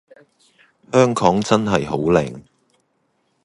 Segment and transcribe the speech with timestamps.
[0.91, 2.41] 香港真係好靚